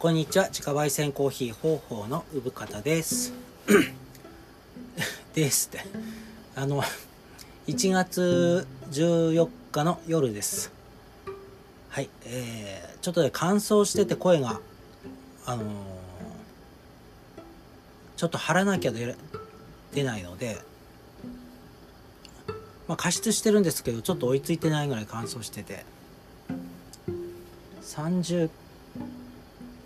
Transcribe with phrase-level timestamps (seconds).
[0.00, 0.46] こんにちは。
[0.46, 3.34] 自家焙煎コーヒー方法の産方です。
[5.34, 5.84] ですって。
[6.56, 6.82] あの
[7.66, 10.72] 1月14日の夜です。
[11.90, 12.08] はい。
[12.24, 14.58] えー、ちょっとね乾燥してて声が
[15.44, 15.66] あのー、
[18.16, 19.14] ちょっと張らなきゃ出
[19.92, 20.56] 出ないので
[22.88, 25.84] まあ加湿してるんですけどちょっと追いついてないぐらい乾燥してて。
[27.82, 28.48] 30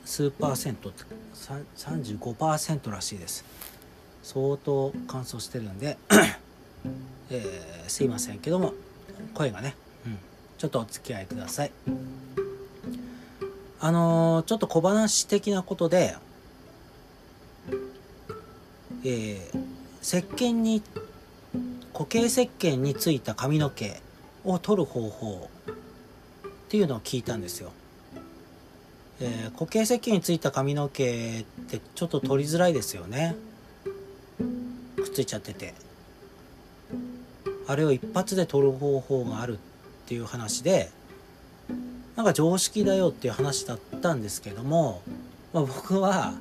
[0.05, 0.93] 数パーセント
[1.77, 3.45] 35%らしいです。
[4.23, 5.99] 相当乾燥してるんで、
[7.31, 8.75] えー、すいませんけども
[9.35, 9.77] 声がね、
[10.07, 10.19] うん、
[10.59, 11.73] ちょっとお付き合いください。
[13.81, 16.17] あのー、ちょっと小話的なことで
[19.07, 19.61] えー、
[20.01, 20.83] 石鹸に
[21.93, 24.01] 固形石鹸についた髪の毛
[24.45, 25.75] を取る方法っ
[26.69, 27.73] ていうのを聞いたんですよ。
[29.21, 33.37] えー、固形石鹸についた髪の毛ってちょっと取りづらいですよね。
[34.97, 35.75] くっついちゃってて。
[37.67, 40.91] あれを一発で取る方法があるっていう話で
[42.17, 45.03] なんか常識だよっていう話だったんですけども、
[45.53, 46.35] まあ、僕は、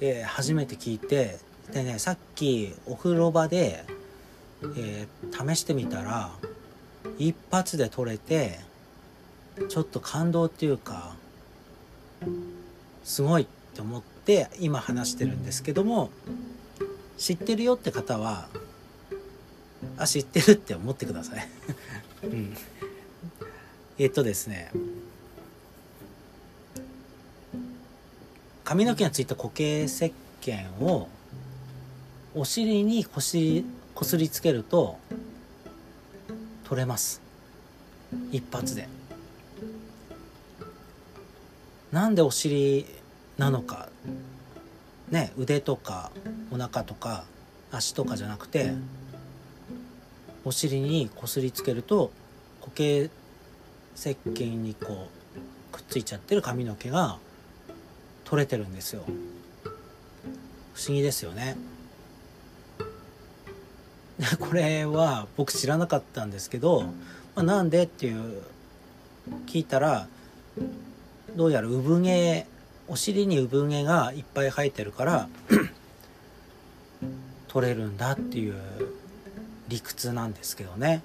[0.00, 1.38] えー、初めて聞いて
[1.72, 3.84] でねさっきお風呂場で、
[4.76, 6.30] えー、試してみたら
[7.18, 8.58] 一発で取れて
[9.68, 11.14] ちょっと感動っていうか
[13.02, 16.10] すごいって思って今話してるんですけども
[17.18, 18.48] 知ってるよって方は
[19.98, 21.46] あ知ってるって思ってください、
[22.24, 22.56] うん、
[23.98, 24.70] えっとですね
[28.64, 31.08] 髪の毛についた固形石鹸を
[32.34, 33.64] お尻にこし
[33.94, 34.98] こすりつけると
[36.64, 37.20] 取れます。
[38.32, 38.88] 一発で。
[41.94, 42.86] なんでお尻
[43.38, 43.88] なのか
[45.10, 46.10] ね腕とか
[46.50, 47.24] お腹とか
[47.70, 48.72] 足とかじゃなくて
[50.44, 52.10] お尻にこすりつけると
[52.60, 53.10] 固形
[53.94, 55.06] 石鹸にこ
[55.70, 57.18] うくっついちゃってる髪の毛が
[58.24, 59.04] 取れてるんですよ。
[60.74, 61.56] 不思議ですよね。
[64.40, 66.90] これは僕知らなかったんですけど、ま
[67.36, 68.42] あ、なんでっていう
[69.46, 70.08] 聞いたら
[71.36, 72.46] どうやら産毛
[72.86, 75.28] お尻に産毛がいっぱい生えてるから
[77.48, 78.54] 取れるんだっていう
[79.68, 81.02] 理屈なんですけどね。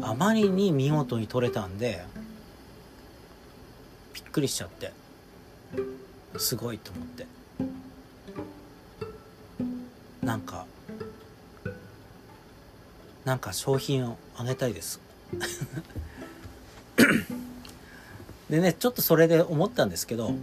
[0.00, 2.02] あまりに見事に取れたんで
[4.14, 4.92] びっくりしちゃって。
[6.38, 7.26] すごいと思って。
[10.22, 10.64] なんか
[13.24, 15.00] なんか商品をあげたいです
[18.52, 20.34] でねちょっとそれで思ったんですけど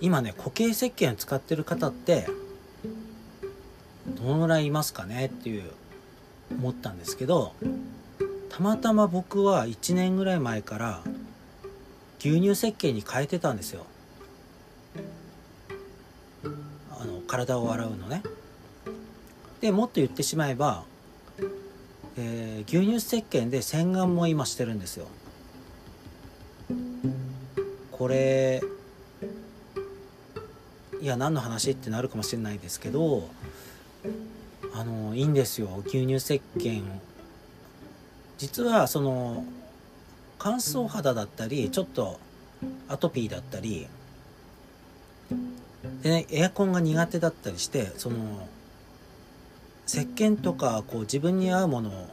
[0.00, 2.26] 今ね固形石鹸を使ってる方って
[4.06, 5.70] どのぐらいいますかねっていう
[6.52, 7.52] 思ったんですけど
[8.48, 11.02] たまたま僕は1年ぐらい前から
[12.20, 13.84] 牛乳石鹸に変えてたんですよ。
[16.98, 18.22] あの体を洗うのね。
[19.60, 20.84] でもっと言ってしまえば
[22.20, 25.06] えー、牛乳石鹸で洗顔も今してるんですよ。
[27.92, 28.60] これ
[31.00, 33.28] いや何の話ってなるかもしれないですけど
[34.74, 35.82] あのいいんですよ。
[35.86, 36.82] 牛乳石鹸。
[38.36, 39.44] 実はその
[40.40, 42.18] 乾燥肌だったりちょっと
[42.88, 43.86] アトピーだったり
[46.02, 48.48] でねエアコンが苦手だったりしてその
[49.88, 52.08] 石鹸とかこう自分に合うものを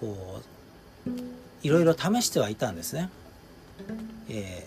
[0.00, 0.40] こ
[1.06, 1.10] う
[1.62, 3.08] いろいろ試してはいたんですね。
[4.28, 4.66] え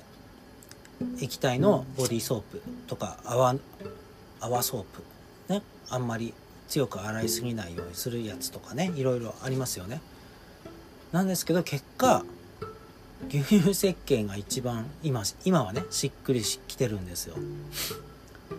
[1.04, 3.56] ー、液体のボディーソープとか泡
[4.40, 6.34] 泡ソープねあんまり
[6.70, 10.02] 強く洗いすぎないようにするやつとかねいろいろありますよね。
[11.12, 12.24] なんですけど結果
[13.28, 17.36] 牛乳石鹸が一番今今はねしっくりしきてるんですよ。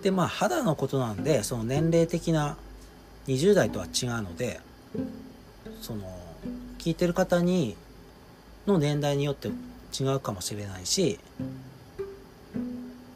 [0.02, 2.56] でまあ肌のことなんでその年齢的な
[3.26, 4.60] 20代とは違うので
[5.80, 6.02] その
[6.78, 7.76] 聞いてる方に
[8.66, 9.48] の年代によって
[9.98, 11.18] 違うかもしれないし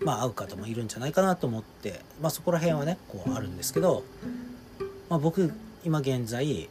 [0.00, 4.04] まあ合う方もいるんじゃないかなと思ってまあそこら辺はねこうあるんですけど、
[5.08, 5.52] まあ、僕
[5.84, 6.68] 今現在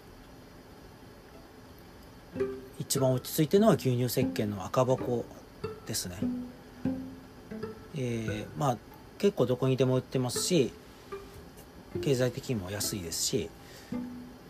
[2.79, 5.25] 一番落ち着いてるのは牛乳石鹸の赤箱
[5.85, 6.17] ですね。
[7.95, 8.77] えー、まあ
[9.17, 10.71] 結構どこにでも売ってますし
[12.01, 13.49] 経済的にも安いですし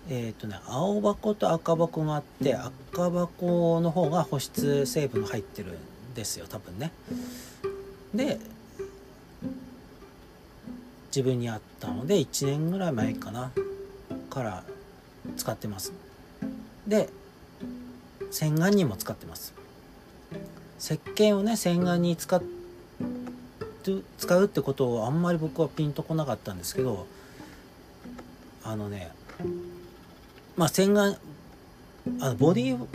[0.10, 6.92] えっ、とね青箱と赤箱があって赤箱の方が保湿成分が入ってるんですよ多分ね。
[8.14, 8.40] で
[11.08, 13.52] 自分にあったので1年ぐらい前かな
[14.30, 14.64] から
[15.36, 15.92] 使ってます。
[16.88, 17.10] で
[18.32, 19.54] 洗顔にも使ってます。
[20.80, 22.42] 石鹸をね洗顔に使っ
[24.18, 27.08] 使うってことをあんまり僕はピンとこなかったんですけど
[28.64, 29.12] あのね
[30.56, 31.18] まあ洗顔
[32.20, 32.86] あのボディフ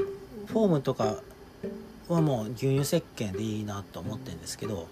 [0.48, 1.16] ォームとか
[2.08, 4.88] はもう牛乳石鹸でいいなと思ってるんですけど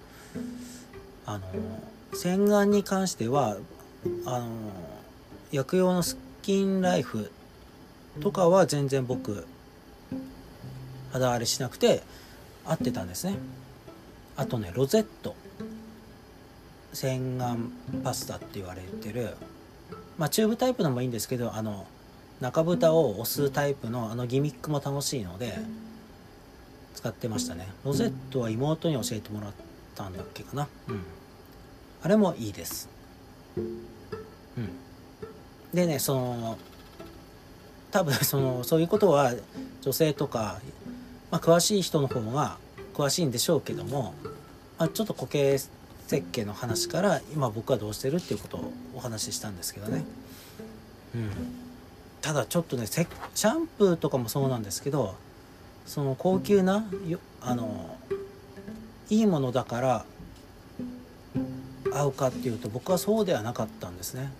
[1.26, 1.44] あの
[2.14, 3.56] 洗顔に関しては
[4.24, 4.48] あの
[5.52, 7.30] 薬用のスキンライフ
[8.20, 9.46] とかは全然僕
[11.12, 12.02] 肌荒れしなくて
[12.64, 13.36] 合ってたんですね。
[14.36, 15.34] あとねロゼット。
[16.92, 17.56] 洗顔
[18.02, 19.34] パスタって言われてる。
[20.18, 21.86] まあチューブタイプのもいいんですけどあの
[22.40, 25.58] 中蓋を押すタイプのあのギミックも楽しいので
[26.94, 27.68] 使ってましたね。
[27.84, 29.52] ロゼットは妹に教えてもらっ
[29.94, 30.68] たんだっけかな。
[30.88, 31.02] うん。
[32.02, 32.88] あれもいいです。
[33.56, 33.66] うん。
[35.72, 36.58] でねその
[37.90, 39.34] 多分そのそういうことは
[39.80, 40.60] 女性とか、
[41.30, 42.58] まあ、詳しい人の方が
[42.94, 44.14] 詳しいんでしょうけども、
[44.78, 45.58] まあ、ちょっと固形
[46.10, 50.04] 設計の話から今僕はどうしてるっていうことをお話ししたんですけどね、
[51.14, 51.30] うん、
[52.20, 55.14] ただちょっとねシャンプーとかもそうなんですけど
[55.86, 56.84] その高級な
[57.40, 57.96] あの
[59.08, 60.04] いいものだから
[61.92, 64.32] 合うかっていうと僕はそうではなかったんですね。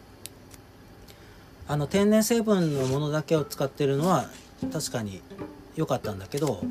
[1.69, 4.29] あの天然成分のものだけを使ってるのは
[4.73, 5.23] 確かに
[5.77, 6.65] 良かったんだけど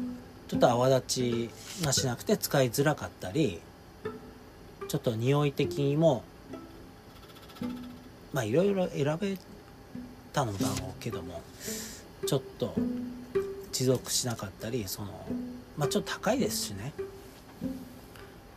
[0.50, 3.62] ちょっと泡立ちがしなくて使いづらかったり
[4.90, 6.24] ちょっと匂い的にも
[8.34, 9.38] まあいろいろ選べ
[10.34, 11.42] たのだろうけども
[12.26, 12.74] ちょっと
[13.72, 15.28] 持続しなかったりその
[15.78, 16.92] まあちょっと高いですしね。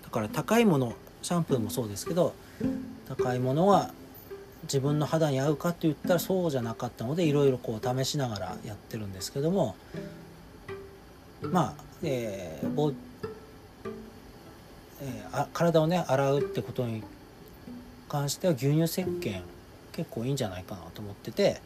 [0.02, 2.34] だから高いものシャンプーもそうですけど
[3.06, 3.90] 高いものは
[4.62, 9.76] 自分の肌に合うかって言ったらそうじゃなかったのでいろいろこう試しながらやってるんですけども
[11.42, 12.94] まあ、えー、
[15.32, 17.02] あ体をね洗うってことに
[18.08, 19.42] 関しては牛乳石鹸
[19.92, 21.60] 結構いいんじゃないかなと思ってて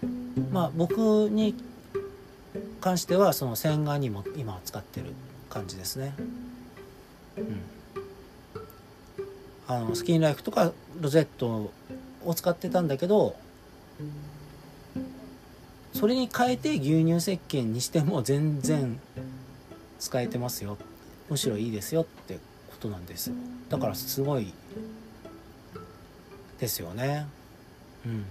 [0.52, 1.54] まあ僕に
[2.80, 5.06] 関してはその洗顔にも今使ってる
[5.48, 6.14] 感じですね。
[7.36, 7.76] うん
[9.68, 11.72] あのスキンライフとかロゼット
[12.24, 13.34] を使ってたんだけど
[15.92, 19.00] それに変えて牛乳石鹸にしても全然
[19.98, 20.78] 使えてますよ
[21.28, 22.38] むしろいいですよって
[22.86, 23.32] ことなんです。
[23.68, 24.52] だからすごい
[26.58, 27.26] ですよね。
[28.06, 28.24] うん。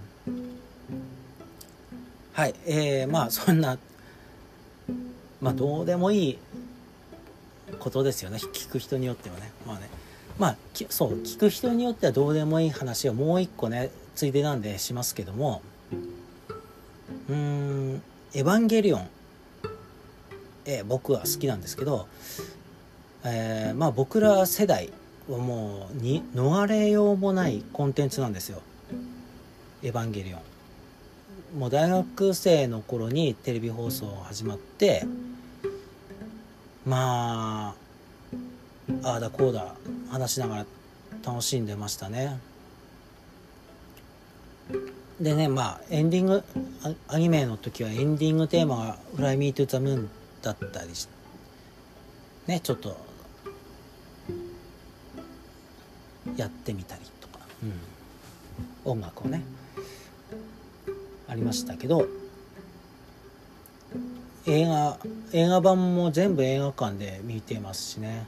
[2.32, 2.54] はい。
[2.66, 3.78] えー、まあそんな
[5.40, 6.38] まあどうでもいい
[7.78, 8.38] ことですよね。
[8.38, 9.52] 聞く人によってはね。
[9.66, 9.88] まあね。
[10.38, 10.56] まあ
[10.88, 11.12] そう。
[11.22, 15.62] 聞く人によってはどうでもいい話をもう一個ねついでなんでしますけども。
[17.28, 18.02] うーん
[18.34, 19.08] 「エヴァンゲリオン」
[20.64, 22.08] えー、僕は好きなんですけど、
[23.28, 24.92] えー、まあ僕ら世代
[25.28, 28.62] はもうに逃れようもないコンテンツなんですよ
[29.82, 30.40] 「エヴァンゲリオン」
[31.58, 35.04] もう大学生の頃にテレビ放送始まって
[36.84, 37.74] ま
[39.02, 39.74] あああだこうだ
[40.08, 40.66] 話しながら
[41.24, 42.38] 楽しんでましたね。
[45.20, 46.44] でねまあエンディング
[47.08, 50.08] アニメの時はエンディングテーマが「Fly Me to the Moon」
[50.42, 51.12] だったりして
[52.46, 53.05] ねちょっと
[56.36, 57.38] やってみたりとか、
[58.84, 59.42] うん、音楽をね
[61.28, 62.06] ありましたけど
[64.46, 64.98] 映画
[65.32, 68.26] 映画版も全部映画館で見てますしね。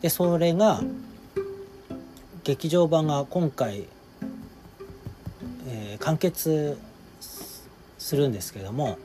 [0.00, 0.80] でそれが
[2.44, 3.86] 劇場版が今回、
[5.68, 6.76] えー、完結
[7.98, 8.98] するんですけども、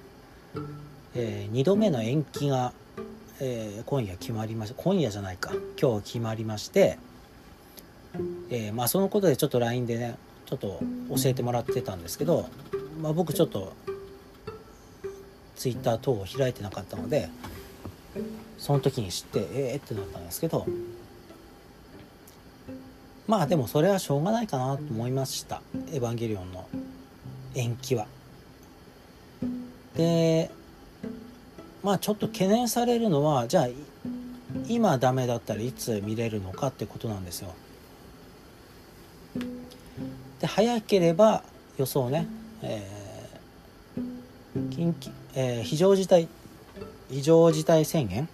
[1.13, 2.73] えー、2度目の延期が、
[3.39, 6.97] えー、今夜決まりました今夜じゃないか今日決まりまして、
[8.49, 12.49] えー、まあ、そのことでちょっと LINE でねちょっと教えてもらってたんですけど、
[13.01, 13.73] まあ、僕ちょっと
[15.55, 17.29] Twitter 等を開いてなかったので
[18.57, 20.65] その時に知ってええー、ってなったんですけど
[23.27, 26.67] まあでもそれはしょうがないかなと思いました「エヴァンゲリオン」の
[27.55, 28.07] 延期は。
[29.95, 30.51] で
[31.83, 33.67] まあちょっと懸念されるのはじゃあ
[34.67, 37.53] 今ダメだったらいつ見れるのかってことなんですよ。
[40.39, 41.43] で早ければ
[41.77, 42.27] 予想ね、
[42.61, 46.27] えー、緊急、えー、非常事態
[47.09, 48.27] 非常事態宣言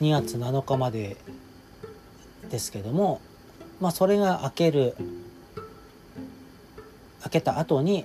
[0.00, 1.16] 2月7日まで
[2.50, 3.20] ですけども
[3.80, 4.94] まあそれが明ける
[7.24, 8.04] 明けた後に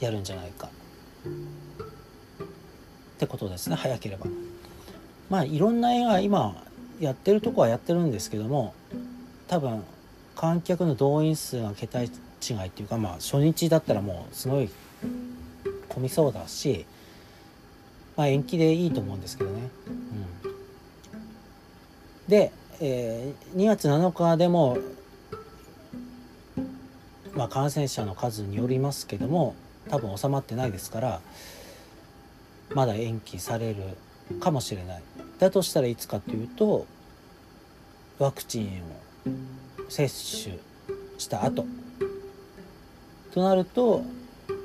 [0.00, 0.68] やるんじゃないか。
[0.68, 0.70] っ
[3.18, 4.26] てことですね早ければ。
[5.28, 6.54] まあいろんな映画今
[7.00, 8.74] やってるとこはやってるんですけども
[9.46, 9.84] 多分
[10.36, 12.08] 観客の動員数が桁違い
[12.66, 14.70] っていうかまあ初日だったらもうすごい
[15.88, 16.86] 混みそうだし
[18.16, 20.26] まあ延期でいいと思うんですけどね、うん、
[22.28, 24.78] で、えー、2月7日でも
[27.34, 29.54] まあ感染者の数によりますけども
[29.90, 31.20] 多分収まってないですから
[32.74, 35.02] まだ延期されるかもしれない。
[35.40, 36.86] だとしたらいつかというと
[38.18, 38.68] ワクチンを
[39.88, 40.58] 接種
[41.18, 41.66] した後。
[43.32, 44.02] となると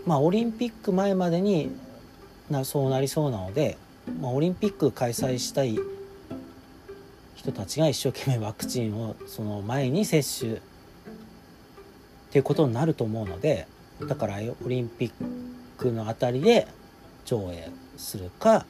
[0.06, 1.72] まあオリンピック前までに
[2.50, 3.78] なそうなりそうなので、
[4.20, 5.80] まあ、オリンピック開催したい
[7.36, 10.60] 人たちが一生懸命ワクチンをその前に接種っ
[12.32, 13.68] ていうことになると思うので
[14.08, 15.12] だからオリンピッ
[15.78, 16.68] クのあたりで
[17.24, 18.66] 上映するか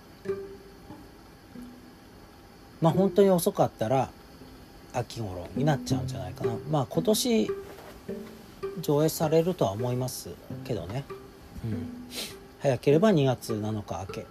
[2.81, 4.09] まあ本当に遅かったら
[4.97, 6.53] 秋頃になっちゃうんじゃないかな。
[6.69, 7.51] まあ今年
[8.81, 10.29] 上映されるとは思います
[10.65, 11.05] けどね、
[11.63, 11.87] うん、
[12.61, 14.25] 早ければ2月7日明け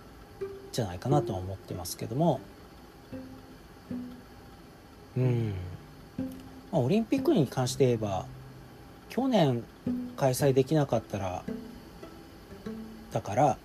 [0.73, 2.41] じゃないかなとは思ってますけども。
[5.17, 5.55] うん、
[6.73, 8.27] まあ、オリンピックに関して言えば
[9.09, 9.63] 去年
[10.17, 11.45] 開催できなかったら
[13.13, 13.57] だから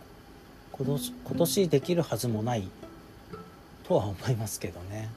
[0.73, 2.69] 今年今年できるはずもない
[3.83, 5.09] とは思いますけどね。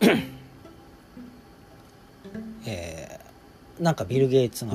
[2.66, 4.72] えー、なんかビル・ゲイツが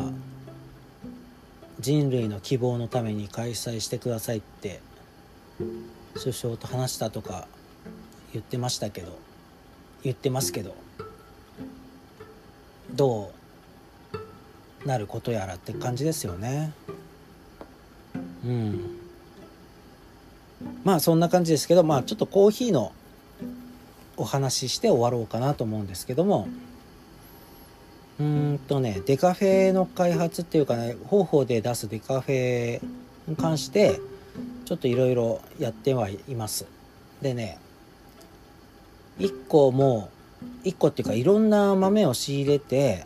[1.80, 4.80] 人類の希望のために開催してくださいって
[6.16, 7.48] 首相と話したとか
[8.34, 9.18] 言ってましたけど
[10.04, 10.75] 言ってますけど
[12.94, 13.32] ど
[14.84, 16.74] うなることやらって感じですよね。
[18.44, 18.98] うん。
[20.84, 22.92] まあそんな感じですけどまあちょっとコーヒーの
[24.22, 26.48] お話しして終わろうかなと思うんですけども。
[28.20, 32.80] うんとねデカフェの開発っていうかね方法で出すデカフェ
[33.28, 34.00] に関して
[34.66, 36.68] ちょっといろいろやってはいます。
[37.22, 37.58] でね
[39.18, 40.10] 1個も
[40.63, 43.04] 1個っていうかいろんな豆を仕入れて、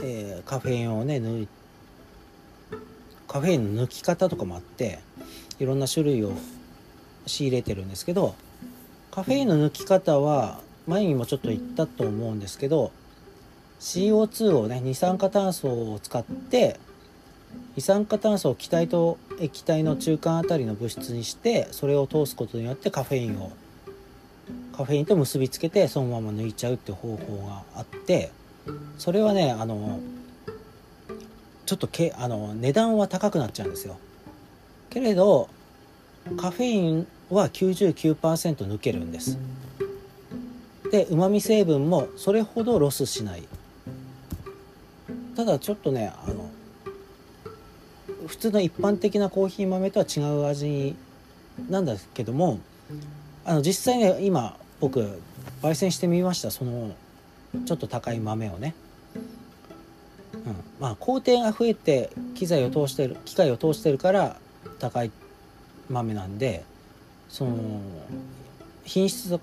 [0.00, 1.48] えー、カフェインをね抜い
[3.26, 5.00] カフェインの抜き方とかもあって
[5.58, 6.32] いろんな種類を
[7.26, 8.36] 仕入れてるんですけど
[9.14, 12.90] カフェインの抜き方は前にもちょっと言ったと思うんですけど
[13.78, 16.80] CO2 をね二酸化炭素を使って
[17.76, 23.52] 二酸化炭素を気体と液体の中間あたりの物質にしてそれを通すことによってカフェインを
[24.76, 28.32] カフェインと結びつけてそのまま抜いちゃうっていう方法があって
[28.98, 30.00] それはねあの
[31.66, 33.96] ちょっとけあの値段は高くなっちゃうんですよ。
[34.90, 35.48] けれど
[36.36, 39.38] カフェインは99%抜けるんです。
[40.90, 43.42] でうまみ成分もそれほどロスしない。
[45.34, 46.50] ただちょっとねあの
[48.26, 50.96] 普通の一般的なコーヒー豆とは違う味
[51.68, 52.60] なんだけども
[53.44, 55.20] あの実際ね今僕
[55.62, 56.94] 焙煎してみましたその
[57.66, 58.74] ちょっと高い豆をね、
[59.14, 64.36] うん、まあ工程が増えて機材を通してる機械を通してるから
[64.78, 65.10] 高い
[65.88, 66.64] 豆なんで
[67.34, 67.56] その
[68.84, 69.40] 品質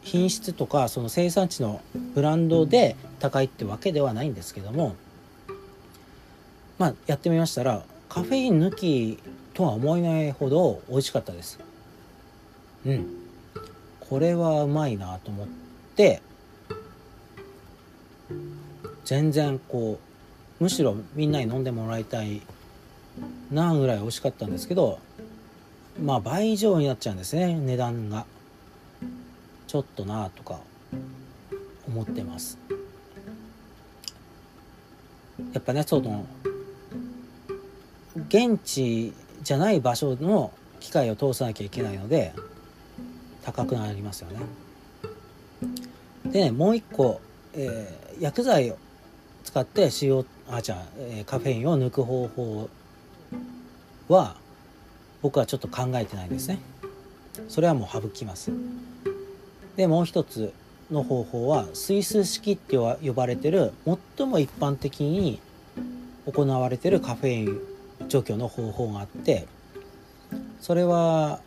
[0.00, 1.82] 品質とかその生産地の
[2.14, 4.96] ブランドで高いってわけではないんですけども
[6.78, 9.18] まあやってみましたらカフェイン抜き
[9.52, 11.60] とは思えないほど美味しかったです。
[12.86, 13.06] うん。
[14.00, 15.48] これはうまいなと思っ
[15.96, 16.22] て
[19.04, 20.00] 全然こ
[20.58, 22.40] うむしろみんなに飲んでもらいたい
[23.50, 24.98] なぐらい美味しかったんですけど
[25.98, 28.26] まあ倍以上になっちゃうんですね値段が。
[29.70, 30.58] ちょっとなあとか
[31.86, 32.58] 思ってます。
[35.52, 36.26] やっぱねその
[38.28, 39.12] 現地
[39.44, 42.32] じゃない場所の機械を通さなきゃいけないので
[43.44, 44.40] 高くなりますよね。
[46.26, 47.20] でねもう一個、
[47.54, 48.78] えー、薬剤を
[49.44, 52.68] 使って塩あじゃあ、えー、カフェインを抜く方法
[54.08, 54.34] は
[55.22, 56.58] 僕はちょっと考えてないですね。
[57.48, 58.50] それはもう省きます。
[59.76, 60.52] でもう一つ
[60.90, 63.72] の方法はスイス式って呼ばれてる
[64.16, 65.40] 最も一般的に
[66.26, 67.60] 行われてるカフェイン
[68.08, 69.46] 除去の方法があって
[70.60, 71.40] それは、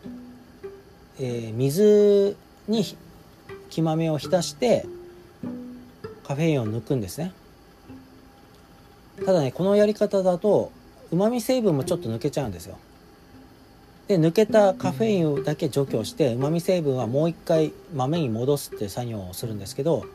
[1.19, 2.35] えー、水
[2.67, 2.83] に
[3.69, 4.85] 木豆を浸して
[6.25, 7.33] カフェインを抜くんですね。
[9.25, 10.71] ただねこのやり方だと
[11.11, 12.77] うまみ成分もちょっと抜けちゃうんですよ。
[14.07, 20.05] で抜けたカフェインだけ除去してうまみ成分はもう一回豆に戻すっていう作業をするんですけど、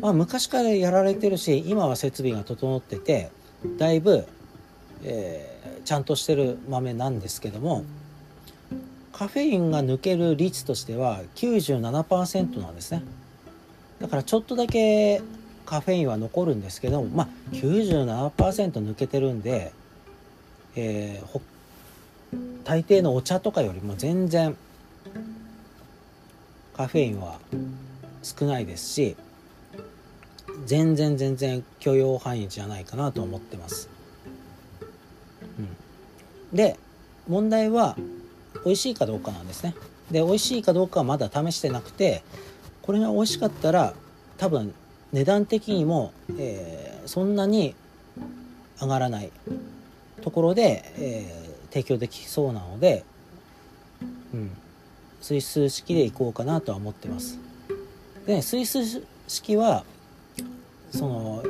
[0.00, 3.30] まあ、昔からやられてるし今は設備が整ってて
[3.78, 4.26] だいぶ、
[5.04, 7.84] えー、ちゃんとしてる豆なんですけども
[9.12, 13.02] カフェインが抜ける率としては97%なんですね。
[14.00, 15.22] だからちょっとだけ
[15.64, 19.72] カフェインは残るんですけどもまあ97%抜けてるんで、
[20.74, 21.40] えー、
[22.64, 24.56] 大抵のお茶とかよりも全然
[26.74, 27.38] カフェインは
[28.22, 29.16] 少ないですし
[30.66, 33.88] 全然全然許容範囲じゃないかなと思ってます。
[35.58, 36.78] うん、で
[37.28, 37.96] 問題は
[38.64, 39.74] 美味しいかどうかなんですね。
[40.10, 42.22] で美味しいかどうかはまだ試してなくて
[42.82, 43.94] これが美味しかったら
[44.36, 44.74] 多分
[45.12, 47.74] 値段的にも、えー、そんなに
[48.80, 49.30] 上がらない
[50.22, 51.41] ところで、えー、
[51.72, 53.02] 提供できそうなので、
[54.34, 54.50] うん、
[55.22, 57.38] スイス式でいこうかなとは思ってます。
[58.26, 59.84] で、ね、スイス式は
[60.90, 61.42] その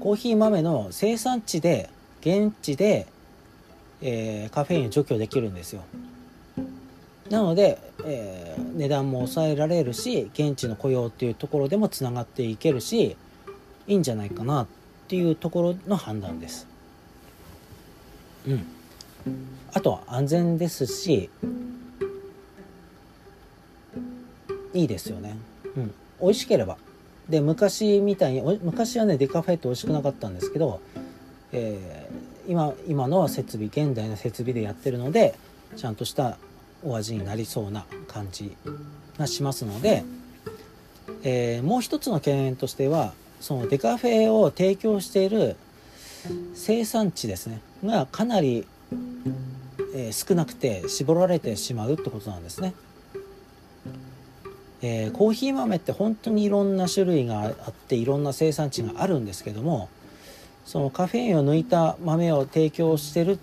[0.00, 3.06] コーヒー豆の生産地で現地で、
[4.00, 5.82] えー、カフェインを除去できるんですよ。
[7.28, 13.18] なので、えー、値段も抑えられるし現地の雇用っていうところでもつながっていけるし
[13.86, 14.66] いいんじゃないかなっ
[15.08, 16.66] ていうところの判断です。
[18.46, 18.66] うん、
[19.72, 21.30] あとは安全ですし
[24.74, 25.36] いいですよね。
[25.76, 26.76] うん、美味しければ。
[27.28, 30.80] で昔みたいに昔はねデカフェって美味しくなかったんですけど、
[31.52, 35.34] えー、今今の設備現代の設備でやってるので
[35.76, 36.38] ちゃんとした
[36.82, 38.56] お味になりそうな感じ
[39.18, 40.04] がしますので、
[41.22, 45.56] えー、もう一つの懸念としてはそのデカフェを提供している
[46.54, 47.60] 生産地ですね。
[47.84, 48.66] がかなり、
[49.98, 52.72] えー、少なくて絞られてしまうってことなんですね。
[54.80, 59.88] えー、コーヒー豆って本当にいろんな種類があっていろんな生産地があるんですけども
[60.64, 63.40] そのカフェインを抜いた豆を提供してる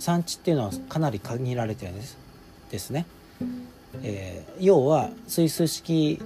[0.00, 2.18] 産地っていうのはかなり限られてるんです。
[2.72, 3.06] ですね、
[4.02, 6.20] えー、要はスイス式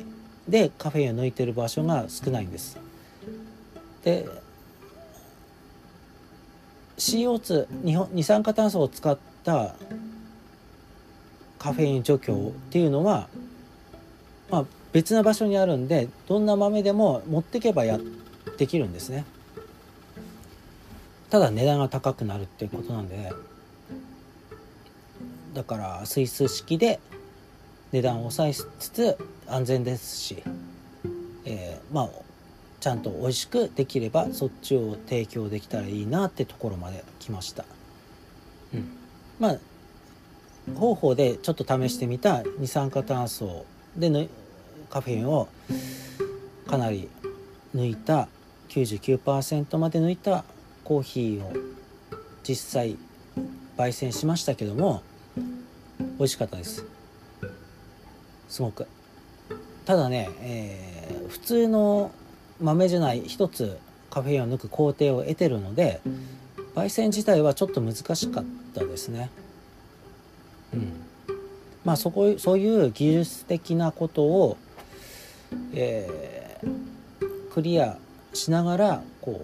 [0.49, 2.79] でカフェインを抜いてる場所が少ないんです。
[4.05, 4.27] で
[6.96, 9.74] CO2 二酸化炭素を使った
[11.59, 13.29] カフェイン除去っていうのは、
[14.50, 17.98] まあ、別な場所にあるんでどんな豆でも持ってけばや
[18.57, 19.24] できるんですね
[21.29, 23.33] ただ値段が高くなるっていうことなんで
[25.55, 27.00] だからスイス式で
[27.92, 30.42] 値段を抑えつつ安全ですし、
[31.44, 32.11] えー、まあ
[32.81, 37.64] ちゃんと美味しくできればそっちを提供できたらいいなってところまで来ました。
[38.72, 38.99] うん、
[39.40, 39.59] まあ
[40.79, 43.64] 方法でちょっと試してみた二酸化炭素
[43.96, 44.29] で
[44.90, 45.48] カフェインを
[46.68, 47.09] かなり
[47.74, 48.29] 抜いた
[48.68, 50.44] 99%まで抜いた
[50.85, 51.53] コーヒーを
[52.46, 52.96] 実際
[53.76, 55.03] 焙煎しましたけども
[56.18, 56.85] 美味しかったです。
[58.48, 58.87] すごく。
[59.85, 62.11] ただね、えー、普通の
[62.61, 63.79] 豆じゃない一つ
[64.11, 66.00] カフェインを抜く工程を得てるので
[66.74, 69.30] 焙煎自体はちょっと難しかったですね。
[70.72, 70.92] うん。
[71.85, 74.56] まあそこそういう技術的なことを、
[75.74, 77.98] えー、クリア
[78.35, 79.40] しながらこ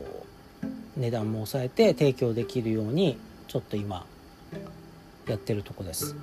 [0.96, 4.04] う値段も抑えて提供できるようにちょっと今
[5.26, 6.14] やってるとこです。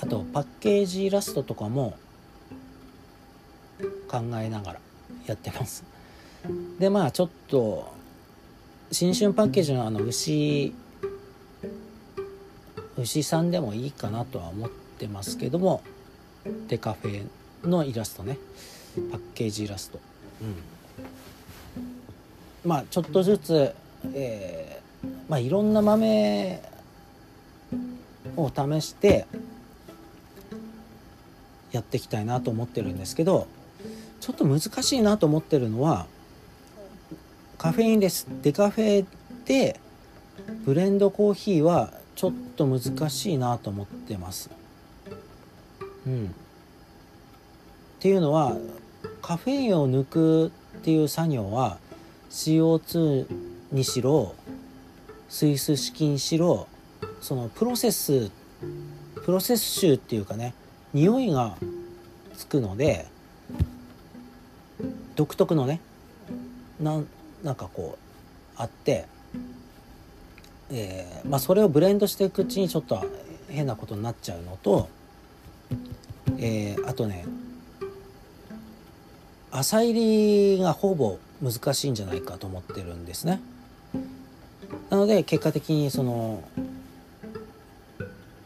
[0.00, 1.96] あとパッケージイラストとかも
[4.08, 4.80] 考えながら
[5.26, 5.84] やってます。
[6.78, 7.92] でまあちょっと
[8.90, 10.72] 新春パッケージのあの牛
[13.00, 15.82] 牛さんでもいいかなとは思ってますけども
[16.68, 17.26] デカフェ
[17.64, 18.38] のイラストね。
[19.10, 20.00] パッケージイラスト。
[20.40, 20.44] う
[22.66, 22.68] ん。
[22.68, 23.74] まあちょっとずつ
[24.12, 26.60] えー、まあいろんな豆
[28.36, 29.26] を試して
[31.72, 33.46] やっていきたいなと思ってるんですけど
[34.20, 36.06] ちょっと難しいなと思ってるのは
[37.58, 39.06] カフェインですデカフェ
[39.44, 39.78] で
[40.64, 44.50] ブレンドコーヒーはちょっと難しいなと思ってます。
[46.06, 46.28] うん、っ
[47.98, 48.58] ていうのは
[49.22, 50.50] カフェインを抜くっ
[50.82, 51.78] ていう作業は
[52.28, 53.24] CO2
[53.72, 54.34] にしろ
[55.30, 56.68] スイス式にしろ
[57.22, 58.30] そのプロセス
[59.24, 60.52] プロセス臭っていうかね
[60.92, 61.56] 匂いが
[62.34, 63.06] つくので
[65.16, 65.80] 独特のね
[66.78, 67.06] なん
[67.42, 69.06] なんかこうあって、
[70.72, 73.04] えーまあ、それをブレンドしていくうちにちょっと
[73.48, 74.88] 変なことになっちゃうのと、
[76.38, 77.24] えー、あとね
[79.50, 83.40] 浅入りがほぼ難しいんじゃないかと思ってるんですね。
[84.90, 86.42] なので結果的にその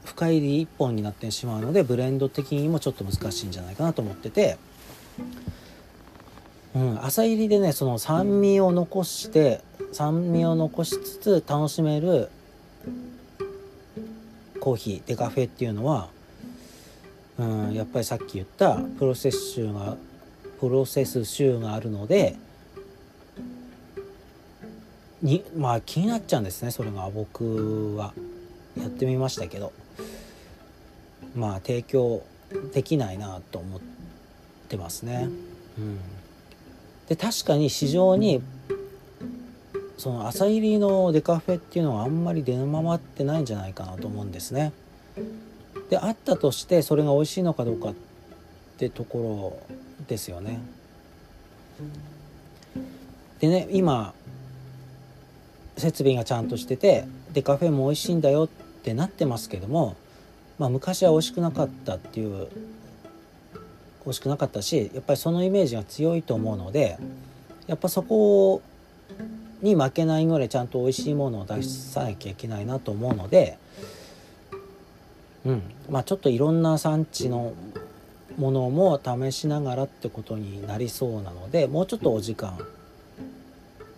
[0.05, 4.57] 深入り1本になってしまうのでブレンド的にもちょっと難しいんじゃないかなと思ってて、
[6.75, 9.61] うん、浅入りでねその酸味を残して
[9.93, 12.29] 酸味を残しつつ楽しめる
[14.61, 16.09] コーヒーデカフェっていうのは、
[17.39, 19.97] うん、やっぱりさっき言ったプロセス臭が
[20.59, 22.37] プロセス臭があるので
[25.25, 27.11] にまあ気になっちゃうんですねそれが。
[27.13, 28.13] 僕は。
[28.79, 29.73] やってみましたけど。
[31.35, 32.23] まあ提供
[32.73, 33.81] できないなと思っ
[34.69, 35.29] てますね。
[35.79, 35.99] うん、
[37.09, 38.43] で確かに市場に
[39.99, 44.73] その朝入りのデカフェっていうのはあんまり出回ってないんじゃないかなと思うんですね。
[45.91, 47.95] であったとしてそれが美味しいのかどうかっ
[48.79, 50.61] てところですよね。
[53.41, 54.15] でね今
[55.77, 59.97] 設備がちゃんとしててデカフェも美味しいんだよってなってますけども、
[60.59, 62.49] まあ、昔は美味しくなかったっていう
[64.05, 66.99] 美味しくなかったしやっぱりそのイメージが強いと思うので
[67.67, 68.63] やっぱそこ
[69.63, 73.59] に負けないぐらいちゃんと美味しいものを出さなきゃいけないなと思うので、
[75.47, 77.55] うんまあ、ちょっといろんな産地の
[78.37, 82.59] ものも試しながらってことになりそうなのでもうちょっとお時間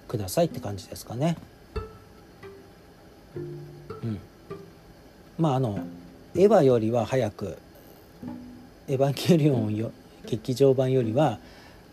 [0.07, 1.37] くださいって感じですかね。
[3.35, 3.39] う
[4.07, 4.21] ん、
[5.39, 5.81] まああの
[6.35, 7.59] エヴァよりは早く
[8.89, 9.91] エヴァンゲリオンよ
[10.27, 11.39] 劇場版よりは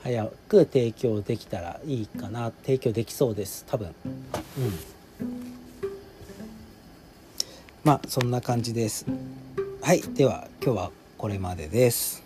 [0.03, 2.51] 早く提供できたらいいかな。
[2.63, 3.87] 提供できそうです多分。
[3.87, 3.93] うん。
[7.83, 9.05] まあそんな感じです。
[9.81, 12.22] はいでは今日はこれまでです。